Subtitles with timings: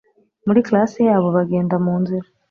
[0.47, 2.27] muri class yabo bagenda munzira